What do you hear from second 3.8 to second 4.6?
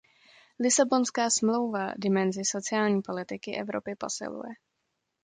posiluje.